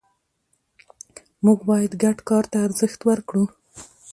موږ 1.45 1.59
باید 1.69 1.91
ګډ 2.03 2.17
کار 2.29 2.43
ته 2.51 2.57
ارزښت 2.67 2.99
ورکړو 3.09 3.43